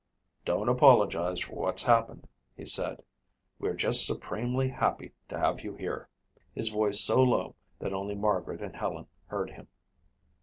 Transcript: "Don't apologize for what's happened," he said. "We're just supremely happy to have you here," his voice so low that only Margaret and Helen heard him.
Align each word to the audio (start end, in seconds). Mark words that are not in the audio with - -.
"Don't 0.45 0.67
apologize 0.67 1.41
for 1.41 1.53
what's 1.57 1.83
happened," 1.83 2.27
he 2.57 2.65
said. 2.65 3.03
"We're 3.59 3.75
just 3.75 4.03
supremely 4.03 4.67
happy 4.69 5.11
to 5.29 5.37
have 5.37 5.63
you 5.63 5.75
here," 5.75 6.09
his 6.55 6.69
voice 6.69 6.99
so 6.99 7.21
low 7.21 7.53
that 7.77 7.93
only 7.93 8.15
Margaret 8.15 8.63
and 8.63 8.75
Helen 8.75 9.05
heard 9.27 9.51
him. 9.51 9.67